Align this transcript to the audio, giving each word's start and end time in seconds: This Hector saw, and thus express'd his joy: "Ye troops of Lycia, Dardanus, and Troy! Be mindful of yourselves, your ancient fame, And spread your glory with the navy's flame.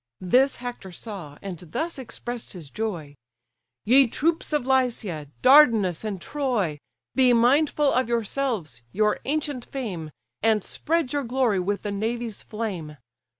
This 0.19 0.55
Hector 0.55 0.91
saw, 0.91 1.37
and 1.43 1.59
thus 1.59 1.99
express'd 1.99 2.53
his 2.53 2.71
joy: 2.71 3.13
"Ye 3.85 4.07
troops 4.07 4.51
of 4.51 4.65
Lycia, 4.65 5.27
Dardanus, 5.43 6.03
and 6.03 6.19
Troy! 6.19 6.79
Be 7.13 7.33
mindful 7.33 7.93
of 7.93 8.09
yourselves, 8.09 8.81
your 8.91 9.19
ancient 9.25 9.63
fame, 9.63 10.09
And 10.41 10.63
spread 10.63 11.13
your 11.13 11.23
glory 11.23 11.59
with 11.59 11.83
the 11.83 11.91
navy's 11.91 12.41
flame. 12.41 12.97